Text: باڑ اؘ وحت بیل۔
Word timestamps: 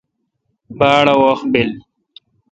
باڑ 0.79 1.05
اؘ 1.11 1.15
وحت 1.23 1.41
بیل۔ 1.53 1.71